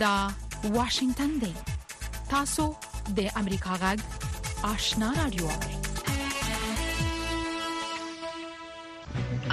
[0.00, 0.10] دا
[0.74, 1.48] واشنگتن دی
[2.28, 2.62] تاسو
[3.16, 3.98] د امریکا غږ
[4.68, 5.48] آشنا رادیو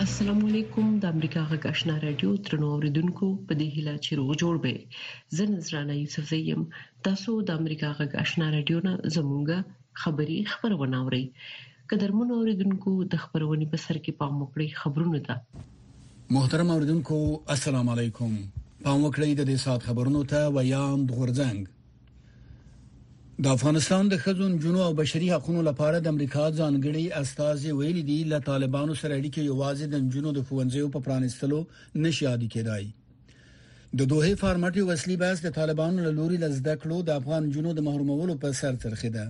[0.03, 4.61] السلام علیکم د امریکا غږ آشنا رادیو ترنو اوریدونکو په دې هیله چې روغ جوړ
[4.65, 6.61] به زه نذرانه یوسف زیم
[7.09, 11.19] تاسو د امریکا غږ آشنا رادیو نه زمونږه خبری خبرونه اورئ
[11.95, 17.21] قدرمن اوریدونکو د خبرونه په سر کې پام وکړئ خبرونه ده محترم اوریدونکو
[17.57, 18.39] السلام علیکم
[18.87, 21.59] پام وکړئ د دې سات خبرونو ته ویاند غورځنګ
[23.43, 28.19] د افغانستان د خزون جنو او بشري حقوقو لپاره د امریکا ځانګړي استاد ویلي دی
[28.31, 31.59] له طالبانو سره اړیکې یوازې د جنو د فونځیو په پرانستلو
[32.05, 32.83] نشي عادي کېدای
[33.97, 38.33] د دوه فارمټي وسلي بس د طالبانو له لوري لزدکړو د افغان جنو د محرومولو
[38.43, 39.25] په سر ترخیده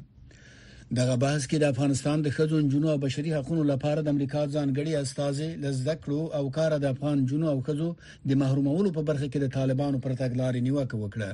[0.96, 4.92] دغه بحث کې د افغانستان د خځو جنونو او بشري حقوقو لپاره د امریکا ځانګړي
[4.96, 7.90] استاد لزدکړو او کار د افغان جنونو او خځو
[8.30, 11.30] د محرومولو په برخه کې د طالبانو پر تګلارې نیوکه وکړه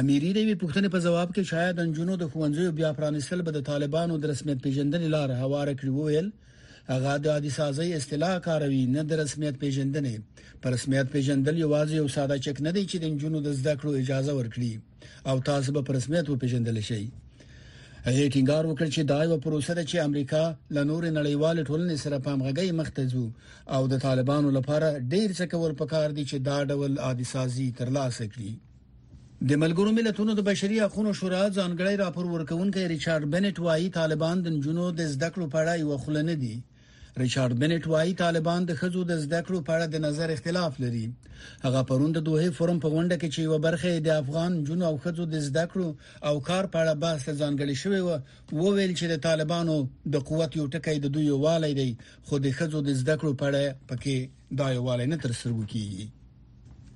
[0.00, 4.14] امیری دوی پوښتنه په جواب کې شاید انجونو د خوندزیو بیا پرانیستل به د طالبانو
[4.18, 6.28] د رسمیت پیژندنې لار هواره کړی ویل
[6.92, 10.14] هغه د عادي سازي اصطلاح کاروي نه د رسمیت پیژندنې
[10.62, 13.92] پر رسمیت پیژندل یوازې یو ساده چک نه دی چې د انجونو د زده کړو
[14.02, 14.72] اجازه ورکړي
[15.30, 17.02] او تاسو به پر رسمیت وپیژندل شئ
[18.06, 20.42] هغه ټینګار وکړ چې دا یو پروسه ده چې امریکا
[20.74, 23.24] له نور نړیوال ټولنې سره په همغږي مخته ځو
[23.74, 28.24] او د طالبانو لپاره ډیر څه کول پکار دي چې دا ډول عادي سازي ترلاسه
[28.32, 28.52] کړي
[29.50, 34.48] د ملګرو ملتونو د بشري حقوقو شورا ځانګړي راپور ورکونکي ریچارډ بنټ وایي طالبان د
[34.64, 36.56] جنونو د زده کړو پړای وخلنه دي
[37.22, 41.04] ریچارډ بنټ وايي طالبان د خزو د زده کړو په اړه د نظر اختلاف لري
[41.64, 45.24] هغه پروند دوه فورم په غونډه کې چې یو برخه د افغان جنو او خزو
[45.32, 45.88] د زده کړو
[46.28, 48.08] او کار په اړه بحث ځانګړي شوی و
[48.62, 49.74] وویل چې د طالبانو
[50.14, 51.90] د قوت یو ټکی د دوی والي دی
[52.26, 54.16] خو د خزو د زده کړو په اړه پکې
[54.60, 56.04] دا یو والي نه تر سرګو کیږي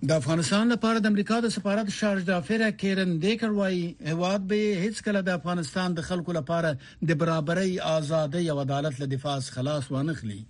[0.09, 4.61] د افغانستان لپاره د امریکا د سفارت شارج د افیره کیرن دیکر وایي هواد به
[4.85, 6.71] هیڅ کله د افغانستان د خلکو لپاره
[7.09, 10.41] د برابرۍ ازادۍ او عدالت له دفاع خلاص وانه خلی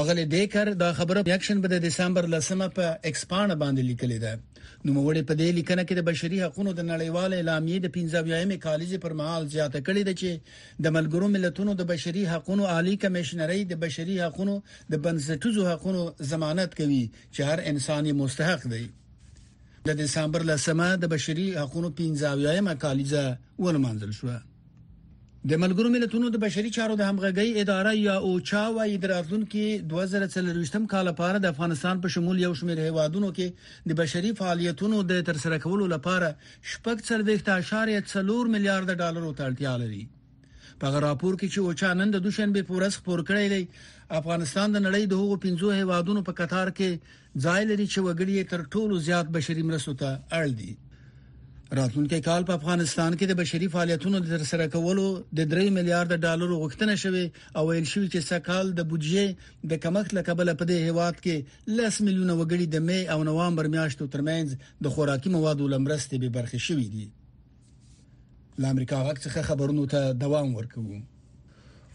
[0.00, 4.32] اغلی دیکر دا خبره یکشن به د دسمبر لسمه په ایکسپان باندې لیکلې ده
[4.84, 8.90] نو موږ په دې لیکنه کې د بشري حقوقو د نړیوال اعلامیې د 15مې کالج
[9.04, 10.30] پر مهال زیاته کړې ده چې
[10.84, 14.62] د ملګرو ملتونو د بشري حقوقو عالی کمشنري د بشري حقوقو
[14.92, 16.02] د بنسټیزو حقوقو
[16.32, 17.04] ضمانت کوي
[17.34, 18.84] چې هر انساني مستحق دی
[19.88, 23.12] د دسمبر لسمه د بشري حقوقو 15مې کالج
[23.64, 24.28] ولمنځل شو
[25.50, 31.04] د ملګرو ملتونو د بشري چارو د همغږي اداره یا اوچا وايي دراتونکو 2023م کال
[31.08, 35.88] لپاره د افغانستان په شمول یو شمېر هیوادونو کې د بشري فعالیتونو د ترسره کولو
[35.94, 36.30] لپاره
[36.74, 37.50] شپږ څلوېښت
[38.54, 40.00] میلیارډ ډالرو ته اړتیا لري
[40.84, 43.82] په راپور کې چې اوچا نن د دوشنبه پورس خبر کړی دی
[44.22, 48.66] افغانستان د نړۍ د هغو 15 هیوادونو په کتار کې ځای لري چې وګړي تر
[48.76, 50.72] ټولو زیات بشري مرستو ته اړ دي
[51.76, 55.04] راتلونکي کال په افغانستان کې د بشري فعالیتونو د ترسره کولو
[55.38, 57.22] د 3 میلیارډ ډالرو غوښتنه شوه
[57.60, 62.06] او ویل شوی چې سکهال د بودیجې د کمښت لکبل په دې هیواد کې 10
[62.08, 66.88] میلیونه وګړي د می او نوامبر میاشتو ترمنځ د خوراکي موادو لمرسته به برخه شوې
[66.96, 67.06] دي
[68.62, 70.94] د امریکا غږ څخه خبرونو ته دوام ورکوم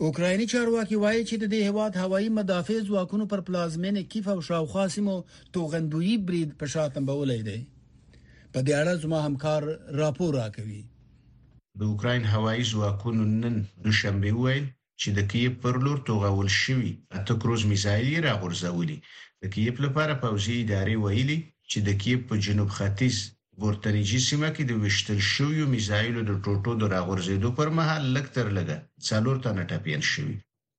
[0.08, 5.18] اوکرایني چارواکي وایي چې د هیواد هوایی مدافع ځواکونو پر پلازمینه کیف او شاوخوا سیمو
[5.60, 7.60] توغندوی برید په شاتم بولې دی
[8.54, 9.62] په دې اړه زما همکار
[10.02, 10.82] راپور راکوي
[11.80, 13.56] د اوکرين هوایي ځواکونو نن
[13.86, 14.66] دوشنبه ویل
[15.02, 18.98] چې د کیف پر لور توغول شوی اته کروز میزایل راغورځولي
[19.42, 21.38] د کیف لپاره پوځي ادارې ویلي
[21.72, 23.16] چې د کیف په جنوب ختیځ
[23.64, 28.78] ګورتنیجی سیمه کې د وشتل شویو میزایلو د ټوټو د راغورځېدو پر مهال لکتر لګه
[29.08, 30.36] څلور تنه ټپین شوی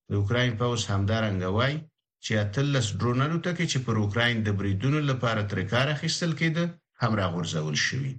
[0.09, 1.77] د اوکرين پوځ همدارنګ وایي
[2.25, 6.65] چې اتلس درونانو ته چې پر اوکرين د بریدونو لپاره تر کار اخیستل کېده
[7.03, 8.13] هم راغورځول شوی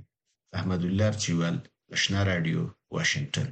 [0.58, 1.56] احمد الله چوال
[1.92, 2.62] نشنا رادیو
[2.98, 3.50] واشنگتن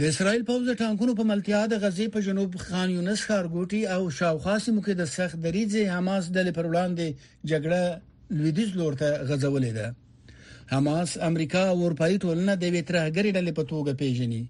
[0.00, 4.00] د اسرایل پوز د ټانکونو په ملتیا د غزې په جنوب خان یونس خارګوټي او
[4.18, 7.06] شاوخوا سیمو کې د سخت دریځې حماس ډلې پر وړاندې
[7.50, 7.82] جګړه
[8.38, 9.86] لویدیز لور ته غځولې ده
[10.76, 14.42] حماس امریکا او اروپאי ټولنه د ویترهګری ډلې په توګه پیژني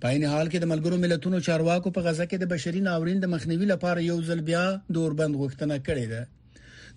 [0.00, 3.34] په عین حال کې د ملګرو ملتونو چارواکو په غزه کې د بشري ناورین د
[3.36, 4.64] مخنیوي لپاره یو ځل بیا
[4.96, 6.22] دوربند غوښتنه کړې ده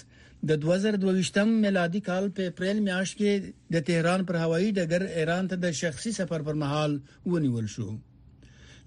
[0.47, 5.55] د 2022م میلادي کال په اپریل میاشت کې د تهران پر هوایي ډګر ایران ته
[5.63, 6.95] د شخصي سفر پر مهال
[7.25, 7.87] ونیول شو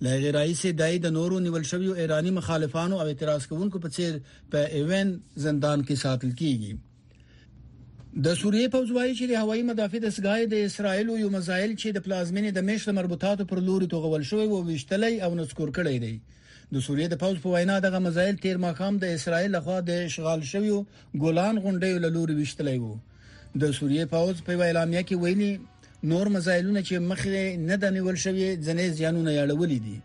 [0.06, 4.16] لغه رئیس دای د نورو نیول شویو ایرانی مخالفانو او اعتراض کوونکو په څیر
[4.54, 5.12] په ایوان
[5.48, 6.72] زندان کې ساتل کیږي
[8.24, 12.06] د سوریې پوځوایي چې د هوایي مدافع د سګای د اسرایل یو مزایل چې د
[12.06, 16.14] پلازمینې د مشر مربوطاتو پر لوري توغول شوی او وشتلې او نسکور کړی دی
[16.74, 20.40] د سوریې د پوز په وینا دغه مزایل تیر مخام د اسرایل لخوا د اشغال
[20.50, 20.78] شویو
[21.24, 22.94] ګولان غونډې لور وشتلې وو
[23.64, 25.50] د سوریې پوز په اعلامیه کې ویلي
[26.12, 29.96] نور مزایلونه چې مخې نه د نیول شوی ځنې زیانونه یړولې دي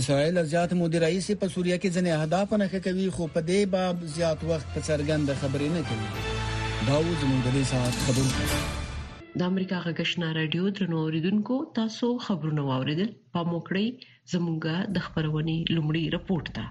[0.00, 3.94] اسرایل زیات مدیر رئیس په سوریه کې ځنې اهداف نه کوي خو په دې باب
[4.16, 6.08] زیات وخت په څرګند خبرې نه کوي
[6.88, 8.78] دا و زموږ د ساعت خبرونه
[9.40, 13.84] د امریکا غږشنا رادیو درنو اوریدونکو تاسو خبرونه واوریدل په موکړی
[14.32, 16.64] زمونږه د خبرونې لومړی رپورت ده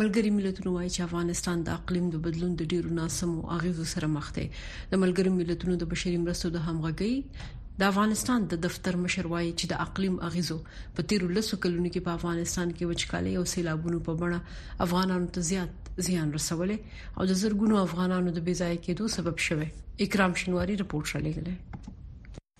[0.00, 4.26] ملګری ملتونو وایي چې افغانستان د اقلیم د بدلون د ډیرو ناسمو اغیزو سره مخ
[4.38, 7.14] دی د ملګری ملتونو د بشري مرستو د همغږي
[7.82, 10.56] د افغانستان د دفتر مشر وایي چې د اقلیم اغیزو
[10.96, 14.38] په تیر لسو کلونو کې په افغانستان کې وچکالي او سیلابونو په بڼه
[14.88, 16.76] افغانانو ته زیات زیان رسولې
[17.16, 19.66] او د زرګونو افغانانو د بیځای کېدو سبب شوه
[20.08, 21.56] اکرام شنواری رپورټ شلیږي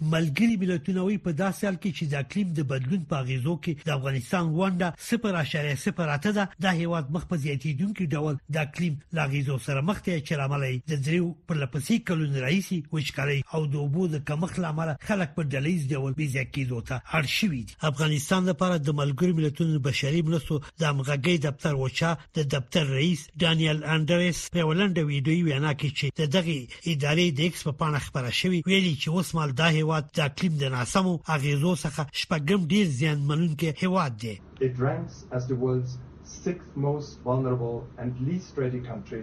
[0.01, 3.87] ملګری ملتونه وی په داسې حال کې چې د اقلیم د بدلون په غیزو کې
[3.87, 9.57] د افغانستان ونډه 0.08 ده د هیواد مخ په زیاتیدونکو ډول د اقلیم لا غیزو
[9.65, 14.23] سره مخ ته چراملې د دریو پر لپسې کلون رئیسي وشکړي او د اوبو د
[14.29, 19.39] کمښت لامل خلک په ډلیز ډول بي زیاتیدو ته اړ شوی افغانستان لپاره د ملګری
[19.41, 25.51] ملتونو بشري مرستو د امغږي دفتر وچا د دفتر رئیس ډانیل انډرس په ولنډ ویډیو
[25.51, 29.35] وینا کې چې دغه ادارې د ایکس په پا پانه خبره شوی ویلي چې اوس
[29.37, 34.35] مال دا هیواد هیواد د اقلیم د ناسمو اغیزو څخه شپږم ډیر زیانمنونکي هیواد دی
[34.69, 35.93] It ranks as the world's
[36.45, 39.23] sixth most vulnerable and least ready country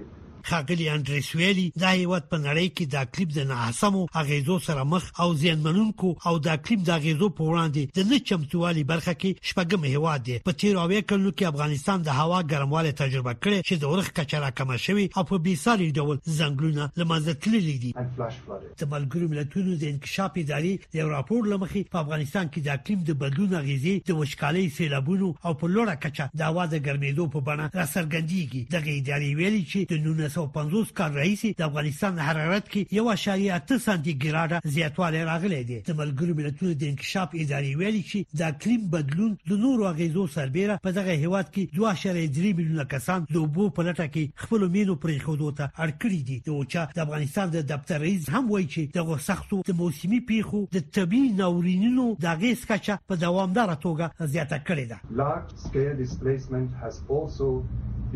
[0.49, 5.05] خاګلی انډریس ویلی دا هیواد په نړۍ کې د اقلیم د ناسمو اغیزو سره مخ
[5.21, 9.87] او زیانمنونکو او د اقلیم د اغیزو په وړاندې د نه چمتووالي برخه کې شپږم
[9.93, 13.93] هیواد دی په تیر اوه کلو کې افغانستان د هوا ګرمواله تجربه کړې چې د
[13.93, 19.75] اورخ کچرا کم شوی او په بیساري ډول زنګلونه لمزه تللي دي د ملګرو ملتونو
[19.85, 24.21] د انکشاف ادارې یو راپور لمخي په افغانستان کې د اقلیم د بدلون اغیزې د
[24.21, 28.89] وشکالي سیلابونو او په لوړه کچه د هوا د ګرمېدو په بڼه را څرګندېږي دغه
[28.99, 33.77] ادارې ویلي چې د 19 1950 کال راهیسې د افغانستان حرارت کې یو اشاریه 8
[33.85, 38.81] سانتي ګراډه زیاتوالی راغلی دی د ملګرو ملتونو د انکشاف ادارې ویلي چې د اقلیم
[38.95, 43.87] بدلون د نورو غیزو سربېره په دغه هیواد کې 2.3 میلیونه کسان د وبو په
[43.89, 48.03] لټه کې خپل مینو پرې خودو ته اړکړي دي د اوچا د افغانستان د دفتر
[48.07, 52.99] رئیس هم وایي چې دغه سختو د موسمي پیښو د طبي ناورینونو د غیز کچه
[53.09, 57.49] په دوامدار توګه زیاته کړې ده large scale displacement has also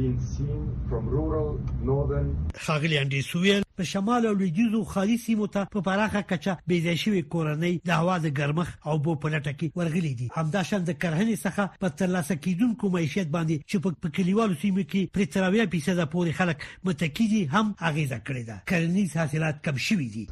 [0.01, 1.49] been seen from rural
[1.89, 2.29] northern
[2.65, 7.73] خاغلی انډیس ویل په شمال او لویدیزو خالي سیمو ته په پراخه کچه بيدیشوي کورنۍ
[7.89, 11.81] د هوا د ګرمخ او بو پلټه کې ورغلي دي همدا شند د کرهنې څخه
[11.83, 16.37] په ترلاسه کیدونکو معیشت باندې چې په کلیوالو سیمو کې پر تراوی پیسه د پوري
[16.41, 20.27] خلک متکی دي هم اغیزه کړې ده کرنیز حاصلات کم شوي دي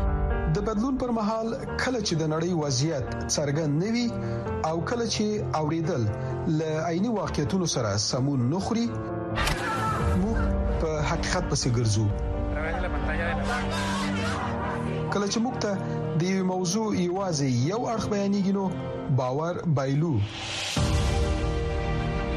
[0.56, 1.48] د بدلون پر مهال
[1.82, 4.06] کله چې د نړۍ وضعیت څرګند نوي
[4.70, 5.24] او کله چې
[5.60, 6.02] اوریدل
[6.58, 8.84] ل عیني واقعیتونو سره سمون نخري
[10.22, 10.38] موږ
[10.80, 12.04] په حقیقت پسې ګرځو
[15.12, 15.72] کله چې موږ ته
[16.20, 18.64] د یو موضوع ایوازي یو اړه بیانېږي نو
[19.18, 20.14] باور بایلو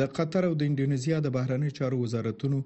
[0.00, 2.58] د قطر او د انډونیزیا د بهرنی چارو وزارتونو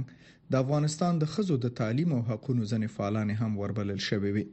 [0.54, 4.46] د افغانستان د خزو د تعلیم او حقوقو ځنې فعالان هم وربلل شوی وي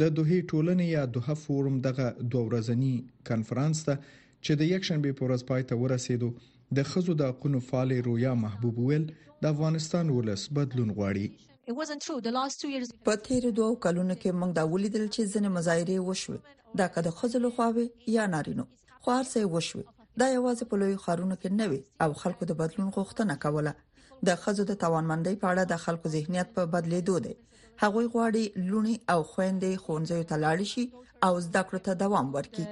[0.00, 2.92] د دوه ټولنې یا دوه فورم دغه دوه ورځنی
[3.30, 7.64] کانفرنس ته چې د یک شنبه په ورځ پای ته ورسېدو د خزو د حقوقو
[7.70, 9.04] فعال رویا محبوب ویل
[9.42, 11.26] د افغانستان ولس بدلون غواړي
[13.06, 16.38] په تیر دوه کلونو کې موږ دا ولیدل چې ځنې مظاهره وشوه
[16.80, 18.64] دا کده خزل خواوي یا نارینو
[19.04, 19.84] خوار سه وشوه
[20.20, 23.72] دا یوازې په لوی خارونو کې نه وي او خلکو د بدلون غوښتنه کوله
[24.30, 27.34] د خزو د توانمندۍ په اړه د خلکو ذهنیت په بدلیدو دی
[27.82, 30.84] هغوی غواړي لونی او خويندې خونځو ته لاړ شي
[31.26, 32.64] او زده کړو ته دوام ورکړي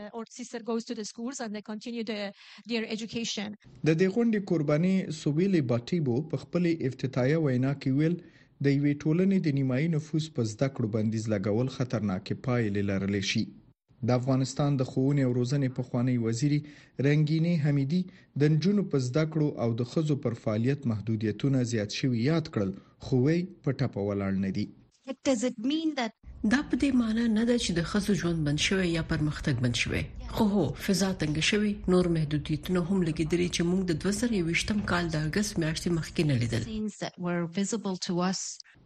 [3.88, 8.16] د دې غونډې قرباني سوبیلی باټیبو په خپل افتتاحیه وینا کې ویل
[8.66, 13.44] د یوې ټولنې د نیمایي نفوس په زده کړو بندیز لګول خطرناکې پایلې لرلی شي
[14.08, 16.60] د افغانستان د خوونې او روزنې په خوانی وزیري
[17.06, 18.02] رنگینی حمیدی
[18.42, 22.72] د نجونو په زده کړو او د خزو پر فعالیت محدودیتونه زیات شوي یاد کړل
[23.06, 24.68] خو وی په ټپه ولاړ نه دي
[25.10, 26.12] It does it mean that
[26.48, 29.76] دا په دې معنی نه ده چې د خزو ژوند بند شوی یا پرمختګ بند
[29.82, 30.02] شوی
[30.34, 35.16] خو هو فضا تنګ شوی نور محدودیتونه هم لګیدلې چې موږ د 2023م کال د
[35.30, 36.62] اگست میاشتې مخکې نه لیدل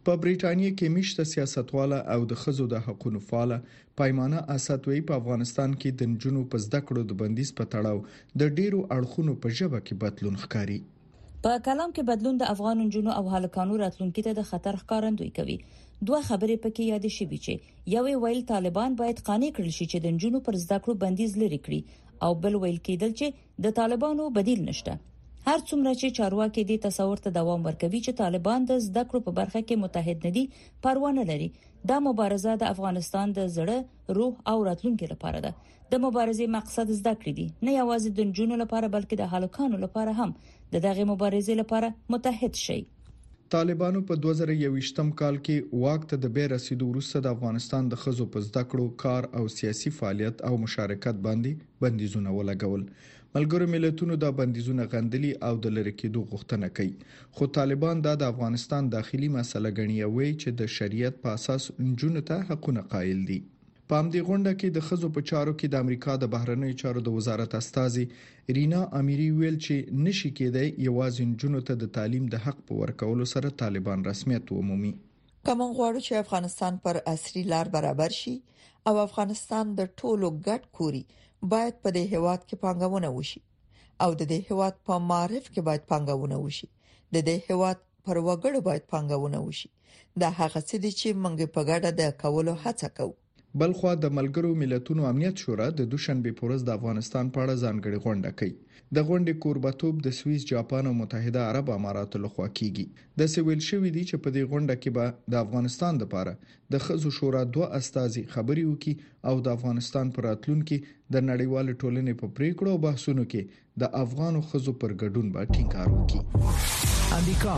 [0.07, 3.59] په بریټانیا کې مشته سیاستواله او د خزو د حقوقو فعاله
[4.01, 8.03] پایمانه اساتوي په افغانستان کې د نجونو په زده کړو د بندیز په تړاو
[8.41, 10.79] د ډیرو اړخونو په جبه کې بدلون ښکاري
[11.45, 15.57] په کلام کې بدلون د افغان نجونو او هلکانو راتلونکي ته د خطر ښکارندوی کوي
[15.65, 20.15] دوه خبرې پکې یاد شي چې یو ویل طالبان باید قانې کړل شي چې د
[20.15, 24.65] نجونو پر زده کړو بندیز لري کړي او بل ویل کېدل چې د طالبانو بدیل
[24.71, 29.29] نشته هر څومره چې چارواکي دې تصور ته دوام ورکوي چې طالبان د زده کړو
[29.29, 30.45] په برخه کې متحد ندي
[30.87, 31.51] پروا نه لري
[31.93, 35.53] دا مبارزه د افغانستان د زړه روح او راتلونکي لپاره ده
[35.93, 40.15] د مبارزې مقصد زده کړې دي نه یوازې د نجونو لپاره بلکې د هلکانو لپاره
[40.19, 40.31] هم
[40.73, 42.81] د دغه مبارزې لپاره متحد شي
[43.55, 48.25] طالبانو په 2021م کال کې واک ته د بیر رسیدو وروسته د افغانستان د خزو
[48.35, 52.85] په زده کړو کار او سیاسي فعالیت او مشارکت باندې بندیزونه ولګول
[53.37, 56.93] ملګرو ملتونو دا بندیزونه غندلي او د لری کېدو غوښتنه کوي
[57.39, 62.41] خو طالبان دا د افغانستان داخلي مسله ګڼي او چې د شریعت په اساس انجونته
[62.51, 63.39] حقونه قائل دي
[63.91, 67.11] په همدې غونډه کې د خزو په چارو کې د امریکا د بهرنیو چارو د
[67.15, 68.03] وزارت استاذي
[68.57, 73.27] رینا اميري ویل چې نشي کېدای یوازې جنو ته د تعلیم د حق په ورکولو
[73.33, 74.93] سره طالبان رسمیت ومومي
[75.49, 78.33] کوم غواړو چې افغانستان پر اصلي لار برابر شي
[78.91, 81.03] او افغانستان د ټولو ګډ کوري
[81.53, 83.41] باید په دې هواد کې پانګونه وشي
[84.05, 88.65] او د دې هواد په معرف کې باید پانګونه وشي د دې هواد پر وګړو
[88.69, 89.69] باید پانګونه وشي
[90.25, 93.15] دا هغه څه دي چې موږ په ګډه د کولو هڅه کوو
[93.61, 98.29] بلخو د ملګرو ملتونو امنیت شورا د دوشنبه پورز د افغانستان په اړه ځانګړي غونډه
[98.39, 98.55] کوي
[98.95, 103.91] د غونډې کوربتوب د سویس، جاپان او متحده عرب اماراتو لخوا کیږي د سویل شوې
[103.97, 106.35] دي چې په دې غونډه کې به د افغانستان لپاره
[106.75, 108.95] د خزو شورا دوه استاذي خبري وکي
[109.31, 114.45] او د افغانستان پر راتلونکي د نړیوال ټولنې په پریکړو او بحثونو کې د افغانو
[114.51, 117.55] خزو پر ګډون به ټینګار وکي امریکا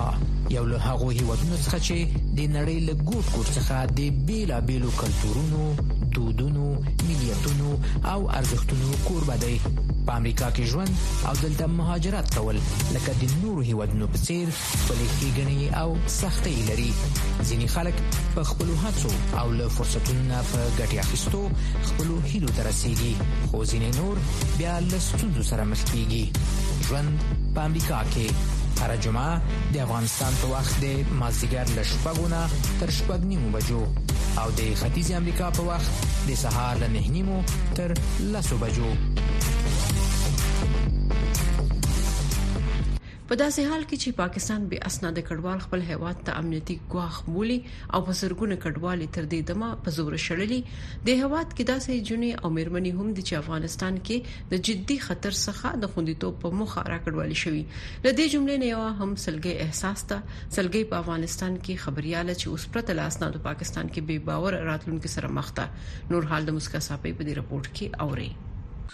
[0.54, 6.12] یو له هغه هیوادونو څخه چې د نړۍ له ګوټ ګوټ څخه د بیلابېلو کلتورونو،
[6.18, 6.68] دودونو،
[7.10, 7.76] ملیتونو
[8.16, 9.56] او ارزښتونو کوربه دی.
[9.66, 12.56] په امریکا کې ژوند او دلته مهاجرت کول
[12.94, 14.48] لکه د نورو هیوادونو په څیر
[14.80, 16.92] خپلې ښېګڼې او سختۍ لري
[17.48, 17.96] ځینې خلک
[18.36, 19.12] په خپلو هڅو
[19.42, 21.42] او له فرصتونو نه په ګټې اخیستو
[21.90, 23.14] خپلو هیلو ته رسیږي
[23.52, 24.16] خو ځینې نور
[24.58, 26.24] بیا له ستونزو سره مخ کیږي
[26.90, 27.16] ژوند
[27.56, 28.28] په امریکا کې
[28.86, 29.34] هر جمعه
[29.76, 30.88] د افغانستان په وخت د
[31.22, 32.42] مازیګر له شپږونه
[32.82, 33.82] تر شپږ نیمو بجو
[34.42, 35.92] او د ختیځ امریکا په وخت
[36.28, 37.40] د سهار له نه نیمو
[37.82, 37.98] تر
[38.38, 38.90] لسو بجو
[43.30, 47.58] په داسې حال کې چې پاکستان به اسناد کډوال خپل هیواد ته امنیتي ګواخ مولي
[47.94, 50.60] او په زرګونه کډوالې تر دې دمه په زور شړلې
[51.10, 54.18] د هیواد کې داسې جنې او مېرمنې هم د افغانستان کې
[54.56, 57.64] د جدي خطر څخه د خوندیتوب په مخه راکړوالې شوې
[58.06, 60.18] لدې جملې نه یو هم سلګي احساس ته
[60.56, 65.36] سلګي په افغانستان کې خبرياله چې اوس پرته لاسناد پاکستان کې بے باور راتلونکو سره
[65.42, 65.68] مخ ده
[66.16, 68.32] نور حال د مسکا صاحب په دې رپورت کې اوري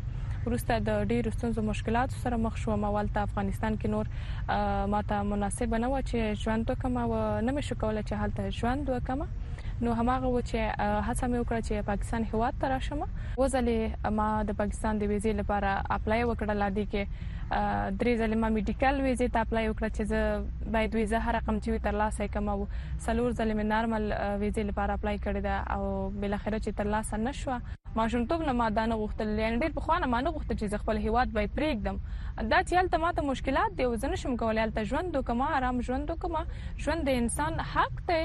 [0.46, 4.06] ورسته د ډیرو ستونزو مشکلات سره مخ شوم والته افغانستان کې نور
[4.94, 8.92] ماته مناسب نه و چې ژوند وکم او نه مې شو کولای چې هلته ژوند
[8.94, 9.20] وکم
[9.84, 10.60] نو هماغه و چې
[11.08, 15.70] هڅه مې وکړه چې پاکستان هواد ته راشم وزلې ما د پاکستان د ویزې لپاره
[15.98, 20.20] اپلای وکړل لادي کې درې ځله ما میډیکل ویزه ته اپلای وکړه چې زه
[20.76, 22.60] باید ویزه هر رقم چې تر لاسه کوم او
[23.06, 24.02] سلور ځله مې نارمل
[24.40, 27.58] ویزه لپاره اپلای کړی دا او بل اخر چې تر لاسه نشو
[27.96, 30.82] ما شومتوب نه ما دا نه غوښتل یعنی ډېر په خوانه ما نه غوښتل چې
[30.84, 31.96] خپل هیواد به پرېږدم
[32.54, 36.38] دا چې هلته ماته مشکلات دی وزن شم کولای هلته ژوند وکم آرام ژوند وکم
[36.86, 38.22] ژوند د انسان حق دی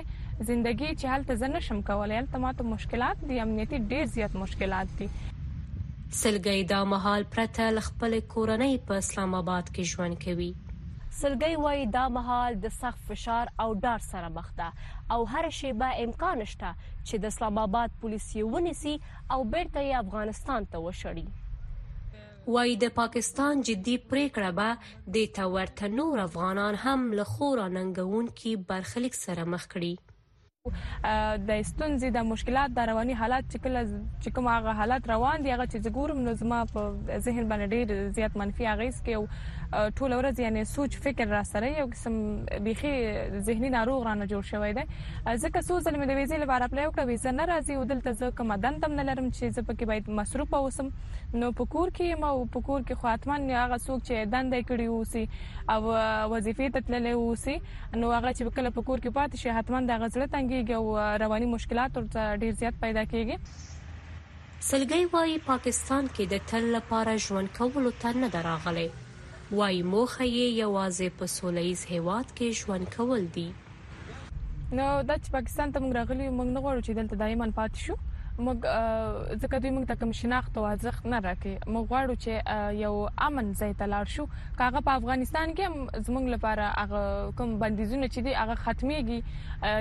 [0.51, 5.09] زندگی چې هلته زنه شم کولای هلته ماته مشکلات دي امنیتي ډېر زیات مشکلات دي
[6.17, 10.47] سلګي دا مهال پرته خپل کورنۍ په اسلام آباد کې ژوند کوي
[11.19, 14.67] سلګي وای دا مهال د سخت فشار او ډار سره مخ ده
[15.15, 16.71] او هر شیبه امکان شته
[17.07, 18.95] چې د اسلام آباد پولیس یې ونیسي
[19.35, 26.81] او بیرته افغانستان ته وشړي وای د پاکستان جدي پریکړه به د تورته نور افغانان
[26.87, 29.95] هم له خورا ننګون کې برخلیک سره مخ کړي
[31.49, 33.81] د ستونزې د مشکلات د رواني حالت چې کله
[34.21, 36.81] چې کوم هغه حالت روان دي هغه چې زګورم نو زما په
[37.25, 39.27] ذهن باندې ډېر زیات منفي اغیز کوي
[39.97, 42.13] ټول ورځ یعنی سوچ فکر را سره یو قسم
[42.67, 42.91] بيخي
[43.47, 44.83] ذهني ناروغ رانه جوړ شوی دی
[45.43, 48.27] ځکه څو ځل مې د ویزې لپاره اپلای وکړ ویزه نه راځي او دلته زه
[48.39, 50.87] کوم دندم نه لرم چې زه پکې باید مصروف اوسم
[51.41, 55.23] نو په کور کې ما په کور کې خاطمن هغه څوک چې دندې کړی اوسي
[55.73, 55.79] او
[56.33, 57.55] وظیفې ته تللی اوسي
[58.01, 61.51] نو هغه چې کله په کور کې پاتې شي حتمان د غزړه تنګي او رواني
[61.53, 67.91] مشکلات ورته ډیر زیات پیدا کیږي سلګي وايي پاکستان کې د تل لپاره ژوند کول
[68.05, 68.87] ته نه دراغلي
[69.57, 73.47] وایي موخه یې یوازې په سوله ییز هیواد کې ژوند کول دي
[74.77, 77.95] نو د پاکستان ته موږ راغلي موږ نه غواړو چې دلته دایمن پاتې شو
[78.45, 78.57] موږ
[79.41, 82.93] ځکه دوی موږ ته کوم شناخت او ارزښت نه راکې موږ غواړو چې یو
[83.27, 84.25] امن ځای ته لاړ شو
[84.61, 87.01] کاغه په افغانستان کې زموږ لپاره هغه
[87.39, 89.19] کوم بندیزونه چې دي هغه ختميږي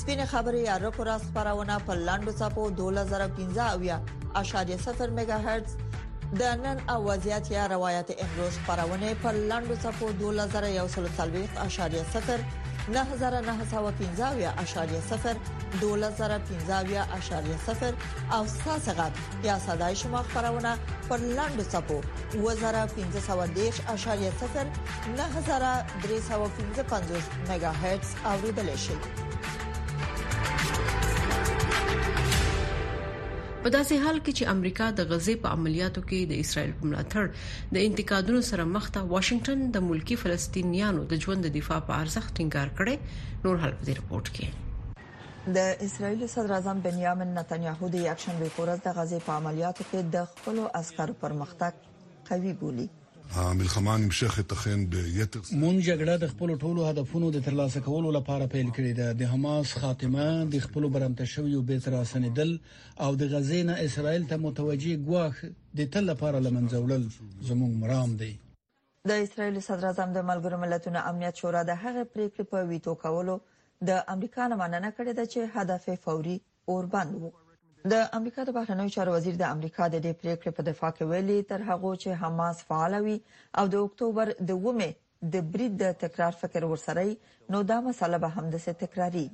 [0.00, 4.00] سپینه خبري اره پر خبرونه په لاندو صفو 2015 اویا
[4.34, 5.74] اشاریه 0 میگا هرتز
[6.38, 10.14] د نن اوازيات یا روایت امروز خبرونه په لاندو صفو 2140.0
[12.94, 13.00] 9915.0
[15.80, 15.86] 2015.0
[18.34, 19.12] او ساسغات
[19.44, 20.78] یا صداي شما خبرونه
[21.08, 22.00] پر لاندو صفو
[22.32, 22.44] 2015.0 9315.5
[27.50, 28.94] میگا هرتز اوریدل شي
[33.64, 37.24] په داسې حال کې چې امریکا د غزې په عملیاتو کې د اسرایل په ملاتړ
[37.74, 42.36] د انتقادونو سره مخ ته واشنگټن د ملکی فلسطینیانو د ژوند د دفاع په ارزښت
[42.38, 42.96] ټینګار کړي
[43.44, 44.48] نور حل په رپورت کې
[45.58, 50.26] د اسرایل صدر اعظم بنیامین نتنیاهو د یکشنبه پورز د غزې په عملیاتو کې د
[50.32, 52.88] خپل عسکرو پرمختګ قوي بولی
[53.34, 58.68] המלחמה נמשכת אכן ביתר مون جګړه د خپل ټولو هدفونو د ترلاسه کولو لپاره پیل
[58.76, 62.50] کړې ده د حماس خاتمه د خپل برمته شویو بیت راسنیدل
[63.04, 65.40] او د غزې نه اسرائیل ته متوجي ګواخ
[65.78, 67.04] د تل لپاره لمنځولل
[67.48, 68.30] زموږ مرام دی
[69.12, 73.38] د اسرائیل صدر اعظم د ملګرو ملتونو امنیت شورا د هغه پریکړې په ویټو کولو
[73.92, 76.38] د امریکا نه مننه کړې ده چې هدف فوري
[76.72, 77.32] اور باندې وو
[77.90, 81.38] د امریکا د بهرنیو چارو وزیر د امریکا د دې پریکړې په دفاع کې ویلي
[81.52, 83.16] تر هغه چې حماس فعال وي
[83.58, 84.90] او د اکتوبر د ومه
[85.32, 87.06] د برید د تکرار فکر ورسره
[87.54, 89.24] نو دا مسله به هم د تکراری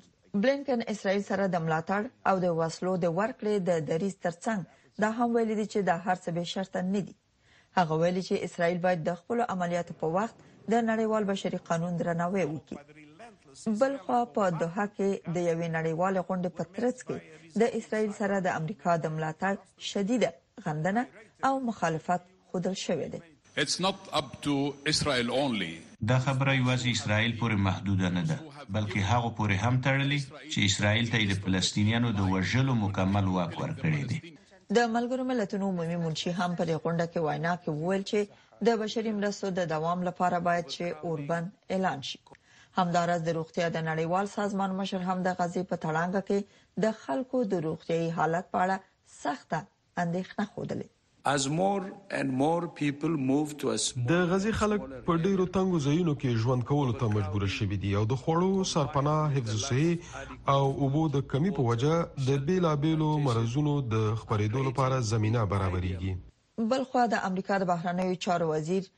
[0.44, 4.60] بلینکن اسرائیل سره د ملاتړ او د وسلو د ورکړې د دریز ترڅنګ
[5.04, 7.14] دا هم ویلي چې دا هرڅه به شرط نه دي
[7.78, 12.44] هغه ویلي چې اسرائیل باید د خپل عملیاتو په وخت د نړیوال بشري قانون درناوی
[12.52, 13.07] وکړي
[13.80, 17.18] بل خو په دوه کې د یوې نړیوالې غونډې په ترڅ کې
[17.60, 19.54] د اسرایل سره د امریکا د ملاتړ
[19.90, 20.30] شدیده
[20.66, 21.02] غندنه
[21.48, 23.20] او مخالفت خودل شوې ده
[23.62, 24.52] It's not up to
[24.92, 25.70] Israel only.
[26.10, 28.36] دا خبره یوازې اسرائیل پورې محدود نه ده
[28.76, 30.18] بلکې هغه پورې هم تړلې
[30.52, 34.18] چې اسرائیل ته د فلسطینیانو د وژلو مکمل واک ورکړي دي
[34.76, 38.20] د ملګرو ملتونو عمومي منشي هم په غونډه کې وینا کې وویل چې
[38.68, 42.18] د بشري مرستو د دوام لپاره باید چې اوربن اعلان شي
[42.78, 47.38] همدارس د روغتیا د نړیوال سازمان مشر هم د غزي په تړانګه کې د خلکو
[47.54, 49.60] د روغتیاي حالت په اړه سخته
[50.04, 50.94] اندېښنه خوده
[51.30, 51.86] as more
[52.18, 56.44] and more people move to a small د غزي خلک په ډیرو تنګو ځایونو کې
[56.44, 59.90] ژوند کول ته مجبور شوي دي او د خوړو سرپناه حفظ صحي
[60.54, 61.98] او اوبو د کمی په وجه
[62.30, 68.88] د بیلابېلو مرزونو د خبرېدو لپاره زمينه برابرېږي بلخو د امریکا د بهرنیو چارو وزیر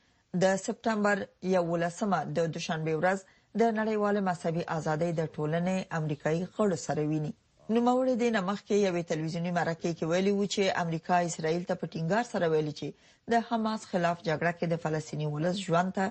[0.45, 7.03] د سپتمبر 11مه د دوشنبه ورځ د نړیوال مذهبي ازادۍ د ټولنې امریکایي غړو سره
[7.07, 7.29] ویني
[7.75, 12.29] نو موري د نمخکې یوې تلویزیونی مرکې کې ویلي و چې امریکا اسرائیل ته پټینګار
[12.33, 16.05] سره ویلي چې د حماس خلاف جګړه کې د فلسطینی ولس ژوند ته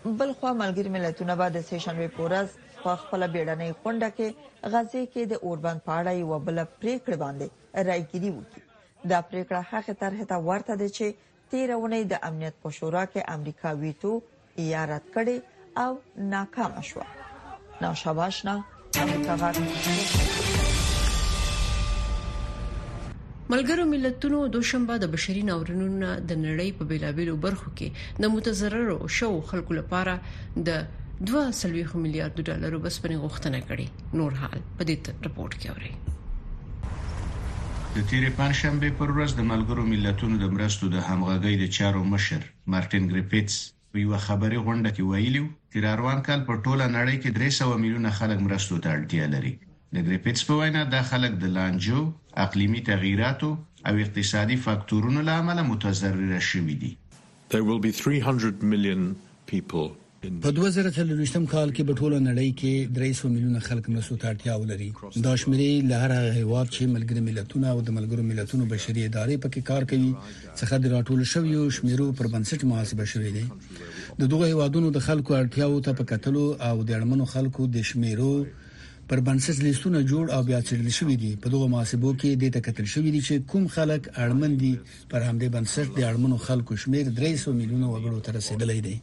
[0.05, 4.29] بلخو ملګری ملتونه بعد د سیشن وی پورز په خپل بیړنۍ غونډه کې
[4.73, 8.62] غزې کې د اوربند پاړه یو بل پریکړه باندې رایګيري وکړي
[9.11, 13.75] دا پریکړه هغه طرح ته ورته ده چې تیرونه د امنیت په شورا کې امریکا
[13.83, 14.14] ویټو
[14.64, 15.37] ایارت کړي
[15.83, 15.90] او
[16.35, 17.07] ناکام شو
[17.85, 18.57] نو شاباشنا
[19.07, 19.66] امریکا غاټ
[23.53, 29.31] ملګرو ملتونو دوشنبه د بشري ناورینونو د نړۍ په بیلابېلو برخو کې د متضررو شو
[29.53, 30.14] خلکو لپاره
[30.68, 30.85] د
[31.29, 33.87] 2.5 میلیارډ ډالر وبسپنې غوښتنه کړې
[34.21, 35.93] نور حال په دې رپورت کې اوري
[37.97, 42.43] د تیرې پنځشنبه پر ورځ د ملګرو ملتونو د مرستو د همغږۍ د چارو مشر
[42.75, 43.59] مارټین ګریپټس
[43.93, 48.15] په یو خبري غونډه کې ویلي چې روان کال په ټوله نړۍ کې 300 میلیونه
[48.19, 52.03] خلک مرستو ته اړتیا لري د ګریپټس په وینا د خلک د لانجو
[52.49, 53.53] اقليمي تغیراتو
[53.89, 56.93] او اقتصادي فاکتورونو لامل متضرر شوي دي
[57.55, 59.03] There will be 300 million
[59.53, 59.93] people
[60.41, 64.89] په 2023م کال کې په ټوله نړۍ کې 300 میلیونه خلک نسو ته اړتیا ولري
[65.25, 69.63] دا شمیرې له هر هیواد چې ملګری ملتونه او د ملګرو ملتونو بشري ادارې پکې
[69.71, 70.13] کار کوي
[70.61, 75.37] څخه د راټول شویو شمیرو پر بنسټ محاسبه شوې ده د دوه هیوادونو د خلکو
[75.43, 78.31] اړتیاو ته په کتلو او د اړمنو خلکو د شمیرو
[79.11, 82.87] پر بنسټ لیستونه جوړ او بیا څرګند شوې دي په دغه محاسبو کې د تکتل
[82.95, 87.59] شوې دي چې کوم خلک اړمن دي پر همدې بنسټ د اړمنو خلکو شمیر 300
[87.63, 88.97] میلیونه وګړو ته رسیدلی دی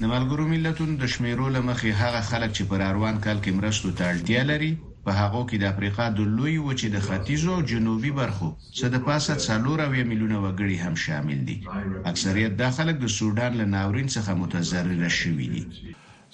[0.00, 4.12] د ملګرو ملتونو د شمیرو لمخې هغه خلک چې پر اروان کال کې مرستو ته
[4.12, 4.70] اړتیا لري
[5.08, 9.02] په هغه کې د افریقا د لوی وچې د ختیځو او جنوبي برخو څخه د
[9.08, 11.56] پاسه څلور او میلیونه وګړي هم شامل دي
[12.12, 15.66] اکثریت د خلک د سودان له ناورین څخه متضرر شوي دي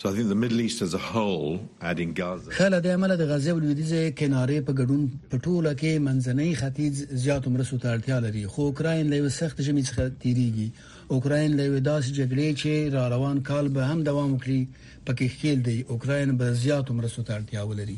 [0.01, 1.57] So I think the Middle East as a whole
[1.93, 7.21] adding Gaza خاله د عمل د غزه ولودیزه کنارې په ګډون پټوله کې منځنۍ ختیځ
[7.25, 10.69] زیات مرستو ته اړتیا لري خو اوکرين له سخت ژمي څخه تیریږي
[11.17, 14.57] اوکراین له وداس جګړې چې را روان کال به هم دوام وکړي
[15.11, 17.95] پکې خېل دی اوکراین به زیاتو مرستو ته اړتیا ولري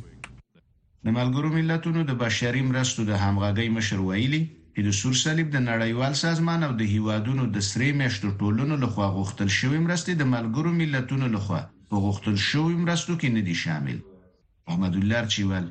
[1.07, 5.59] د ملګرو ملتونو د بشري مرستو د همغږي مشر ویلي چې د سور صلیب د
[5.65, 10.71] نړیوال سازمان او د هیوادونو د سری مشتو ټولونو لخوا غوښتل شوې مرستې د ملګرو
[10.83, 11.61] ملتونو لخوا
[11.95, 15.67] په غوښتل شوې مرستو کې نه دي شامل محمد الله چوال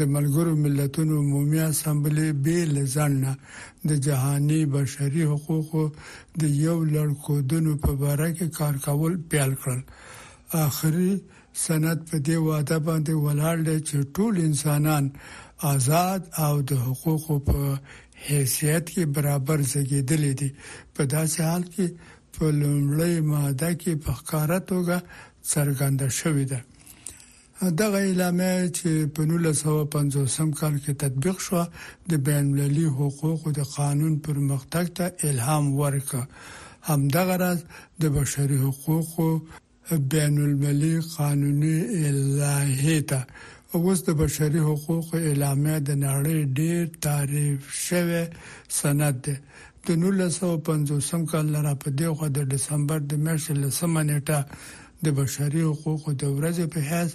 [0.00, 3.32] د ملګرو ملتونو عمومي اسامبلې به لزنه
[3.90, 5.82] د جهاني بشري حقوقو
[6.44, 9.82] د یو لړ کودونو په اړه کې کار کول پیل کړل
[10.66, 11.10] اخري
[11.64, 15.04] سند په دې واده باندې ولاړ دی چې ټول انسانان
[15.74, 17.58] آزاد او د حقوقو په
[18.26, 20.50] حیثیت کې برابر زګیدل دي
[20.94, 21.86] په داسې حال کې
[22.38, 24.96] په لومړی ماده کې په ښکارا توګه
[25.54, 26.60] څرګنده شوې ده
[27.70, 31.62] دغه اعلامیه چې په 1950 کال کې تطبیق شو
[32.10, 36.20] د بین المللي حقوقو د قانون پرمختګ ته الهام ورکړ
[36.88, 37.64] همدغه راز
[38.02, 39.28] د بشري حقوقو
[40.14, 41.76] بین المللي قانوني
[42.08, 43.26] الهي ته
[43.74, 48.30] اوس د بشري حقوقو اعلامیه د نړۍ ډېر تعریف شوه
[48.80, 49.36] سند ده
[49.88, 56.12] د 1950 کال را په دغه د دسمبر د میاشتې لسمه نیټه د بشري حقوقو
[56.12, 57.14] د ورځې په حیث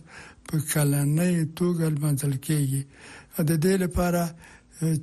[0.50, 2.82] په کلنۍ توګه لمنځل کیږي
[3.50, 4.24] د دې لپاره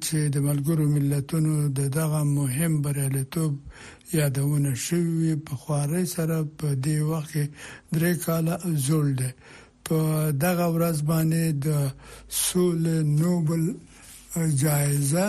[0.05, 3.53] چې د ملګرو ملتونو د دغه مهم بریالیتوب
[4.19, 7.33] یادونه شوې په خواري سره په دې وخت
[7.95, 8.55] درې کاله
[8.87, 9.31] زول ده
[9.89, 9.99] په
[10.47, 11.69] دغه ورځ باندې د
[12.47, 12.83] سول
[13.23, 13.63] نوبل
[14.63, 15.27] جایزه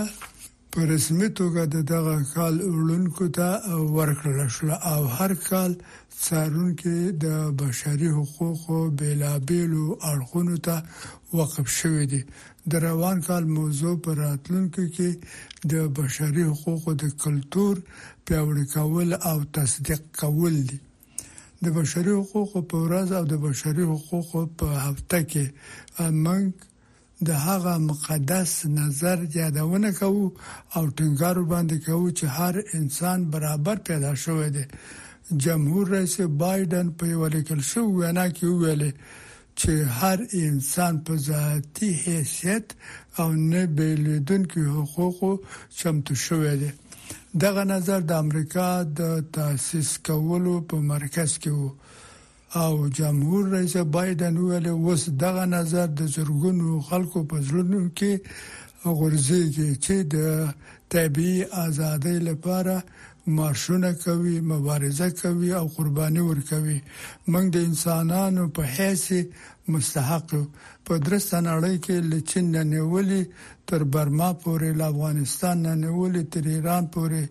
[0.72, 1.62] په رسمي توګه
[1.94, 3.48] دغه کال وړونکو ته
[3.98, 5.72] ورکړل شو او هر کال
[6.24, 7.28] څارونکي د
[7.62, 10.76] بشري حقوقو بیلابېلو اړخونو ته
[11.38, 12.22] وقف شوې دي
[12.72, 15.10] د روان کال موضوع پر راتلونکو کې
[15.74, 17.76] د بشري حقوقو د کلچر
[18.26, 20.80] پیوړ کول او تصدیق کول دي
[21.66, 25.46] د بشري حقوقو په ورځ او د بشري حقوقو په هفته کې
[26.26, 26.46] موږ
[27.28, 30.26] د هغه مقدس نظر یادونه کوو
[30.76, 34.66] او ټینګار باندې کوو چې هر انسان برابر پیدا شوی دی
[35.34, 38.84] جمهور رئیس بایدن په یو لیکل شو وینا کې ویل
[39.60, 42.66] چې هر انسان په ذاتی حیثیت
[43.20, 45.30] او نه بیلیدونکو حقوقو
[45.78, 46.70] چمتو شوی دی
[47.46, 48.68] دغه نظر د امریکا
[49.00, 51.70] د تاسیس کولو په مرکز کې وو
[52.66, 58.14] او جمهور رئیس بایدن ویل اوس دغه نظر د زرګونو خلکو په زړونو کې
[59.02, 59.44] غورځي
[59.86, 60.16] چې د
[60.96, 62.78] طبي ازادۍ لپاره
[63.28, 66.82] مارشونه کوي مبارزه کوي او قرباني ورکوي
[67.32, 69.06] موږ د انسانانو په حیث
[69.68, 70.32] مستحق
[70.86, 73.24] په درسته نړۍ کې لچین نه نیولې
[73.72, 77.24] تر برما پورې له افغانستان نه نیولې تر ایران پورې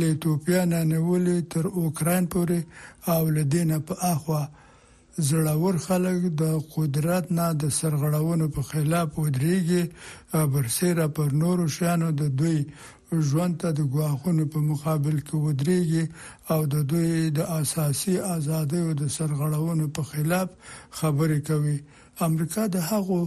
[0.00, 2.60] له ایتوپیا نه نیولې تر اوکران پورې
[3.16, 4.42] او له دینه په اخوا
[5.28, 9.82] زړور خلک د قدرت نه د سرغړونو په خلاف ودرېږي
[10.56, 12.58] برسره پر نورو شانو د دوی
[13.28, 16.04] ژوند ته د ګواښونو په مقابل کې ودرېږي
[16.52, 20.48] او د دوی د اساسي ازادۍ او د سرغړونو په خلاف
[20.98, 21.78] خبرې کوي
[22.28, 23.20] امریکا د هغو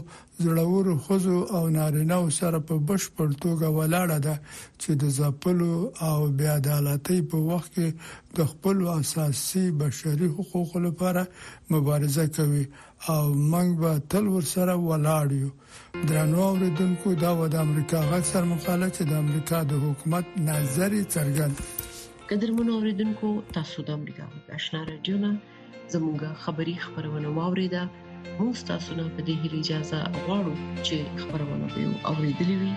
[0.43, 4.35] زړورو خزو او نارینه سره په بشپړ توګه ولاړه ده
[4.81, 5.73] چې د زپلو
[6.09, 7.89] او بیا عدالتۍ په وخت کې
[8.37, 11.21] د خپل اساسي بشري حقوقو لپاره
[11.73, 12.65] مبارزه کوي
[13.13, 13.19] او
[13.53, 15.49] موږ به تل ورسره ولاړ یو
[16.09, 20.91] درنو اوریدونکو دا و د امریکا غږ سر مقاله چې د امریکا د حکومت نظر
[21.15, 21.53] څرګند
[22.29, 24.25] قدرمن اوریدونکو تاسو د امریکا
[24.57, 25.31] آشنا رادیو نه
[25.93, 27.83] زموږه خبری خبرونه واوریده
[28.39, 30.53] مو تاسو نه په دې اجازه غواړو
[30.85, 32.73] چې خبرونه به اوریدلې وي